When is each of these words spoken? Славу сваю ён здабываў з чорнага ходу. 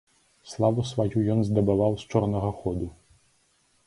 Славу 0.51 0.85
сваю 0.91 1.21
ён 1.33 1.43
здабываў 1.49 1.93
з 2.05 2.09
чорнага 2.13 2.49
ходу. 2.63 2.87